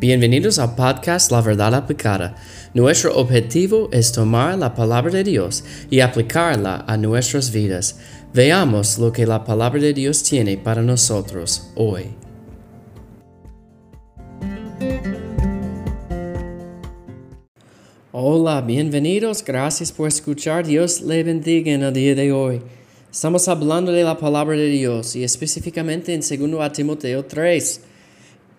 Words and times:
Bienvenidos 0.00 0.60
al 0.60 0.76
podcast 0.76 1.32
La 1.32 1.40
Verdad 1.40 1.74
Aplicada. 1.74 2.36
Nuestro 2.72 3.16
objetivo 3.16 3.88
es 3.90 4.12
tomar 4.12 4.56
la 4.56 4.72
palabra 4.72 5.10
de 5.10 5.24
Dios 5.24 5.64
y 5.90 5.98
aplicarla 5.98 6.84
a 6.86 6.96
nuestras 6.96 7.50
vidas. 7.50 7.98
Veamos 8.32 9.00
lo 9.00 9.10
que 9.10 9.26
la 9.26 9.42
palabra 9.42 9.80
de 9.80 9.92
Dios 9.92 10.22
tiene 10.22 10.56
para 10.56 10.82
nosotros 10.82 11.72
hoy. 11.74 12.04
Hola, 18.12 18.60
bienvenidos, 18.60 19.44
gracias 19.44 19.90
por 19.90 20.06
escuchar. 20.06 20.64
Dios 20.64 21.00
le 21.00 21.24
bendiga 21.24 21.72
en 21.72 21.82
el 21.82 21.92
día 21.92 22.14
de 22.14 22.30
hoy. 22.30 22.62
Estamos 23.10 23.48
hablando 23.48 23.90
de 23.90 24.04
la 24.04 24.16
palabra 24.16 24.56
de 24.56 24.68
Dios 24.68 25.16
y 25.16 25.24
específicamente 25.24 26.14
en 26.14 26.20
2 26.20 26.72
Timoteo 26.72 27.24
3. 27.24 27.80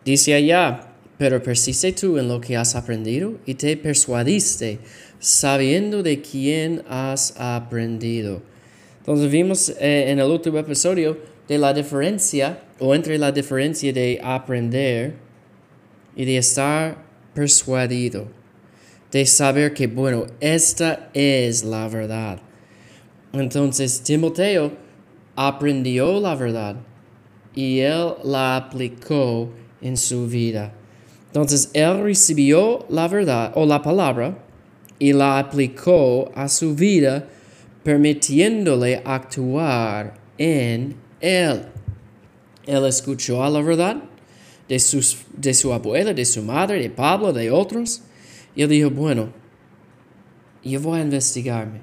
Dice 0.03 0.34
allá, 0.34 0.88
pero 1.19 1.43
persiste 1.43 1.91
tú 1.91 2.17
en 2.17 2.29
lo 2.29 2.39
que 2.39 2.55
has 2.55 2.75
aprendido 2.75 3.33
y 3.45 3.55
te 3.55 3.75
persuadiste, 3.75 4.79
sabiendo 5.19 6.01
de 6.01 6.21
quién 6.21 6.81
has 6.87 7.37
aprendido. 7.37 8.41
Entonces 8.99 9.29
vimos 9.29 9.67
eh, 9.81 10.05
en 10.07 10.19
el 10.19 10.31
último 10.31 10.59
episodio 10.59 11.17
de 11.45 11.57
la 11.57 11.73
diferencia, 11.73 12.63
o 12.79 12.95
entre 12.95 13.17
la 13.17 13.33
diferencia 13.33 13.91
de 13.91 14.21
aprender 14.23 15.15
y 16.15 16.23
de 16.23 16.37
estar 16.37 17.03
persuadido, 17.33 18.29
de 19.11 19.25
saber 19.25 19.73
que, 19.73 19.87
bueno, 19.87 20.25
esta 20.39 21.09
es 21.13 21.65
la 21.65 21.89
verdad. 21.89 22.39
Entonces 23.33 24.01
Timoteo 24.03 24.71
aprendió 25.35 26.21
la 26.21 26.35
verdad 26.35 26.77
y 27.53 27.79
él 27.79 28.13
la 28.23 28.55
aplicó 28.55 29.49
en 29.81 29.97
su 29.97 30.25
vida. 30.25 30.78
Entonces 31.29 31.70
él 31.73 32.01
recibió 32.01 32.85
la 32.90 33.07
verdad 33.07 33.51
o 33.55 33.65
la 33.65 33.81
palabra 33.81 34.37
y 34.98 35.13
la 35.13 35.37
aplicó 35.40 36.31
a 36.35 36.49
su 36.49 36.76
vida, 36.76 37.27
permitiéndole 37.84 39.01
actuar 39.05 40.15
en 40.37 40.95
él. 41.21 41.65
Él 42.65 42.85
escuchó 42.85 43.43
a 43.43 43.49
la 43.49 43.62
verdad 43.62 43.98
de, 44.67 44.79
sus, 44.79 45.17
de 45.35 45.54
su 45.54 45.71
abuela, 45.71 46.13
de 46.13 46.26
su 46.26 46.41
madre, 46.41 46.79
de 46.79 46.89
Pablo, 46.89 47.32
de 47.32 47.51
otros, 47.51 48.01
y 48.55 48.63
él 48.63 48.70
dijo, 48.70 48.89
bueno, 48.89 49.29
yo 50.63 50.82
voy 50.82 50.99
a 50.99 51.04
investigarme. 51.04 51.82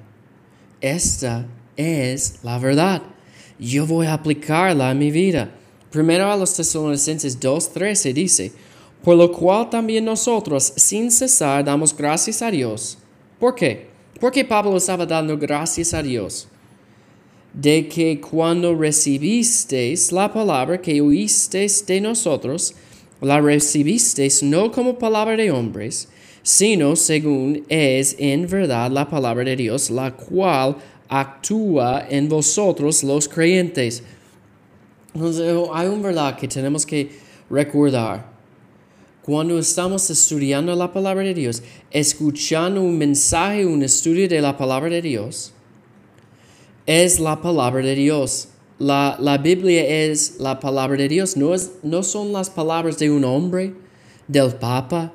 Esta 0.81 1.45
es 1.75 2.39
la 2.43 2.59
verdad. 2.59 3.01
Yo 3.57 3.87
voy 3.87 4.05
a 4.07 4.13
aplicarla 4.13 4.89
a 4.89 4.93
mi 4.93 5.09
vida. 5.09 5.51
Primero 5.89 6.31
a 6.31 6.37
los 6.37 6.53
Tesalonicenses 6.53 7.39
2.13 7.39 8.13
dice, 8.13 8.51
por 9.03 9.15
lo 9.15 9.31
cual 9.31 9.69
también 9.69 10.05
nosotros, 10.05 10.73
sin 10.75 11.11
cesar, 11.11 11.63
damos 11.63 11.95
gracias 11.95 12.41
a 12.41 12.51
Dios. 12.51 12.97
¿Por 13.39 13.55
qué? 13.55 13.87
Porque 14.19 14.43
Pablo 14.43 14.77
estaba 14.77 15.05
dando 15.05 15.37
gracias 15.37 15.93
a 15.93 16.01
Dios 16.01 16.47
de 17.53 17.87
que 17.87 18.21
cuando 18.21 18.75
recibisteis 18.75 20.11
la 20.11 20.31
palabra 20.31 20.79
que 20.79 21.01
oísteis 21.01 21.85
de 21.85 22.01
nosotros, 22.01 22.75
la 23.19 23.41
recibisteis 23.41 24.43
no 24.43 24.71
como 24.71 24.99
palabra 24.99 25.35
de 25.35 25.49
hombres, 25.49 26.07
sino 26.43 26.95
según 26.95 27.65
es 27.67 28.15
en 28.19 28.47
verdad 28.47 28.91
la 28.91 29.09
palabra 29.09 29.43
de 29.43 29.55
Dios, 29.55 29.89
la 29.89 30.11
cual 30.11 30.77
actúa 31.09 32.05
en 32.09 32.29
vosotros 32.29 33.03
los 33.03 33.27
creyentes. 33.27 34.03
Entonces, 35.15 35.55
hay 35.73 35.87
un 35.87 36.01
verdad 36.03 36.37
que 36.37 36.47
tenemos 36.47 36.85
que 36.85 37.09
recordar 37.49 38.36
cuando 39.27 39.59
estamos 39.59 40.09
estudiando 40.09 40.73
la 40.73 40.93
palabra 40.93 41.21
de 41.21 41.33
Dios, 41.33 41.61
escuchando 41.91 42.81
un 42.81 42.97
mensaje, 42.97 43.65
un 43.65 43.83
estudio 43.83 44.25
de 44.25 44.39
la 44.39 44.55
palabra 44.55 44.89
de 44.89 45.01
Dios, 45.01 45.51
es 46.85 47.19
la 47.19 47.41
palabra 47.41 47.83
de 47.83 47.93
Dios. 47.93 48.47
La, 48.79 49.17
la 49.19 49.37
Biblia 49.37 49.85
es 49.85 50.37
la 50.39 50.61
palabra 50.61 50.95
de 50.95 51.09
Dios, 51.09 51.35
no, 51.35 51.53
es, 51.53 51.71
no 51.83 52.03
son 52.03 52.31
las 52.31 52.49
palabras 52.49 52.97
de 52.99 53.11
un 53.11 53.25
hombre, 53.25 53.73
del 54.29 54.53
papa, 54.55 55.11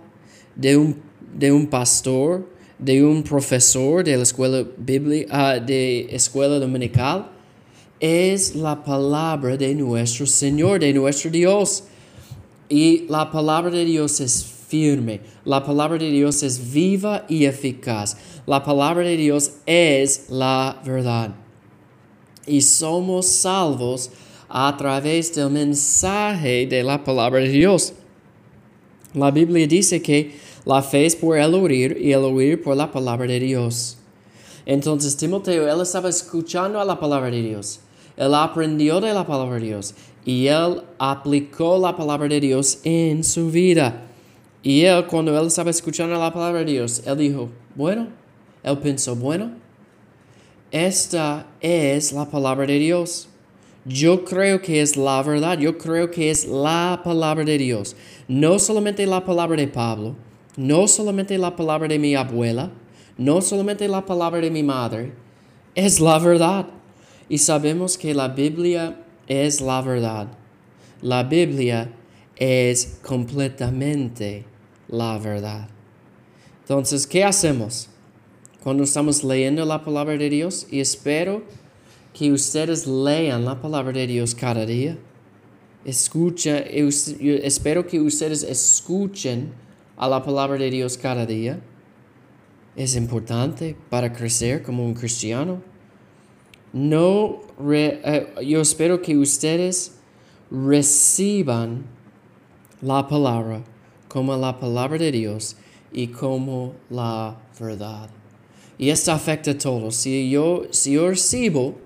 de 0.57 0.77
un, 0.77 1.01
de 1.35 1.51
un 1.51 1.67
pastor, 1.67 2.47
de 2.79 3.03
un 3.03 3.23
profesor 3.23 4.05
de 4.05 4.15
la 4.19 4.25
escuela, 4.25 4.63
bíblica, 4.77 5.57
uh, 5.57 5.65
de 5.65 6.15
escuela 6.15 6.59
dominical. 6.59 7.31
Es 7.99 8.55
la 8.57 8.85
palabra 8.85 9.57
de 9.57 9.75
nuestro 9.75 10.27
Señor, 10.27 10.81
de 10.81 10.93
nuestro 10.93 11.31
Dios. 11.31 11.85
Y 12.73 13.05
la 13.11 13.31
palabra 13.31 13.71
de 13.71 13.85
Dios 13.85 14.19
es 14.21 14.47
firme. 14.47 15.21
La 15.45 15.63
palabra 15.63 15.99
de 15.99 16.11
Dios 16.11 16.43
es 16.43 16.73
viva 16.73 17.27
y 17.29 17.45
eficaz. 17.45 18.17
La 18.47 18.65
palabra 18.65 19.05
de 19.05 19.19
Dios 19.19 19.57
es 19.67 20.31
la 20.31 20.81
verdad. 20.83 21.35
Y 22.47 22.63
somos 22.63 23.27
salvos 23.27 24.11
a 24.49 24.75
través 24.79 25.35
del 25.35 25.51
mensaje 25.51 26.67
de 26.67 26.83
la 26.83 27.05
palabra 27.05 27.41
de 27.41 27.51
Dios. 27.51 27.93
La 29.13 29.31
Biblia 29.31 29.67
dice 29.67 30.01
que 30.01 30.35
la 30.65 30.81
fe 30.83 31.05
es 31.05 31.15
por 31.15 31.37
el 31.37 31.53
oír 31.53 31.99
y 32.01 32.13
el 32.13 32.25
oír 32.25 32.63
por 32.63 32.75
la 32.75 32.91
palabra 32.91 33.27
de 33.27 33.39
Dios. 33.39 33.99
Entonces 34.65 35.15
Timoteo, 35.19 35.71
él 35.71 35.83
estaba 35.83 36.09
escuchando 36.09 36.81
a 36.81 36.87
la 36.87 36.99
palabra 36.99 37.31
de 37.31 37.43
Dios. 37.43 37.81
Él 38.17 38.35
aprendió 38.35 39.01
de 39.01 39.15
la 39.15 39.27
palabra 39.27 39.57
de 39.57 39.67
Dios 39.67 39.95
y 40.25 40.47
él 40.47 40.83
aplicó 40.99 41.79
la 41.79 41.97
palabra 41.97 42.29
de 42.29 42.41
Dios 42.41 42.81
en 42.85 43.25
su 43.25 43.51
vida. 43.51 44.03
Y 44.63 44.83
él, 44.83 45.07
cuando 45.07 45.39
él 45.39 45.47
estaba 45.47 45.71
escuchando 45.71 46.19
la 46.19 46.33
palabra 46.33 46.61
de 46.61 46.73
Dios, 46.73 47.03
él 47.05 47.19
dijo, 47.19 47.49
bueno, 47.75 48.09
él 48.63 48.79
pensó, 48.79 49.17
bueno, 49.17 49.51
esta 50.71 51.47
es 51.61 52.13
la 52.13 52.31
palabra 52.31 52.67
de 52.67 52.79
Dios. 52.79 53.29
Yo 53.85 54.25
creo 54.25 54.63
que 54.63 54.81
es 54.81 54.97
la 54.97 55.21
verdad, 55.23 55.59
yo 55.59 55.77
creo 55.77 56.11
que 56.11 56.31
es 56.31 56.47
la 56.47 57.01
palabra 57.03 57.45
de 57.45 57.59
Dios. 57.59 57.97
No 58.29 58.61
solamente 58.61 59.05
la 59.07 59.25
palabra 59.25 59.57
de 59.57 59.67
Pablo, 59.67 60.15
no 60.57 60.87
solamente 60.87 61.37
la 61.37 61.57
palabra 61.57 61.89
de 61.89 61.99
mi 61.99 62.15
abuela, 62.15 62.71
no 63.19 63.41
solamente 63.43 63.89
la 63.89 64.07
palabra 64.07 64.41
de 64.41 64.51
mi 64.51 64.63
madre, 64.63 65.13
es 65.75 65.99
la 65.99 66.19
verdad. 66.21 66.67
Y 67.29 67.39
sabemos 67.39 67.97
que 67.97 68.15
la 68.15 68.29
Biblia 68.29 68.97
es 69.27 69.61
la 69.61 69.81
verdad. 69.81 70.29
La 71.01 71.25
Biblia 71.25 71.91
es 72.37 72.99
completamente 73.03 74.45
la 74.89 75.19
verdad. 75.19 75.69
Entonces, 76.61 77.07
¿qué 77.07 77.25
hacemos 77.25 77.89
cuando 78.63 78.85
estamos 78.85 79.25
leyendo 79.25 79.65
la 79.65 79.85
palabra 79.85 80.17
de 80.17 80.31
Dios? 80.31 80.67
Y 80.71 80.81
espero 80.81 81.43
que 82.13 82.31
ustedes 82.31 82.87
lean 82.87 83.45
la 83.45 83.61
palabra 83.61 83.93
de 83.93 84.07
Dios 84.07 84.35
cada 84.35 84.67
día. 84.67 84.99
Escucha, 85.85 86.59
espero 86.59 87.87
que 87.87 88.01
ustedes 88.01 88.43
escuchen 88.43 89.53
a 89.97 90.09
la 90.09 90.23
palabra 90.23 90.59
de 90.59 90.71
Dios 90.71 90.97
cada 90.97 91.27
día. 91.27 91.61
Es 92.77 92.97
importante 92.97 93.77
para 93.91 94.13
crecer 94.13 94.63
como 94.63 94.85
un 94.85 94.95
cristiano 94.95 95.63
no 96.73 97.41
eh, 97.71 98.35
yo 98.45 98.61
espero 98.61 99.03
que 99.03 99.17
ustedes 99.17 99.99
reciban 100.51 101.85
la 102.81 103.07
palabra 103.07 103.63
como 104.09 104.37
la 104.37 104.59
palabra 104.59 104.99
de 104.99 105.13
Dios 105.13 105.57
y 105.93 106.09
como 106.09 106.75
la 106.91 107.37
verdad. 107.59 108.11
Y 108.79 108.91
esto 108.91 109.13
afecta 109.13 109.53
a 109.53 109.59
todos. 109.59 109.95
Si 109.95 110.31
yo, 110.31 110.65
si 110.71 110.93
yo 110.93 111.09
recibo 111.09 111.77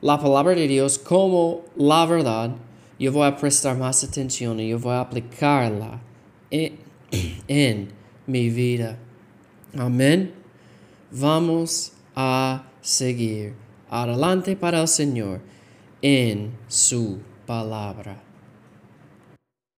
la 0.00 0.18
palabra 0.18 0.54
de 0.54 0.66
Dios 0.66 0.98
como 0.98 1.62
la 1.76 2.06
verdad, 2.06 2.56
yo 2.98 3.12
voy 3.12 3.26
a 3.26 3.36
prestar 3.36 3.76
más 3.76 4.02
atención 4.04 4.58
y 4.60 4.68
yo 4.68 4.78
voy 4.78 4.92
a 4.92 5.00
aplicarla 5.00 6.00
en 6.50 7.88
mi 8.26 8.48
vida. 8.50 8.98
Amén. 9.76 10.32
Vamos 11.10 11.92
a 12.14 12.64
seguir 12.80 13.54
adelante 14.02 14.56
para 14.56 14.80
el 14.80 14.88
Señor 14.88 15.40
en 16.02 16.50
su 16.66 17.20
palabra. 17.46 18.20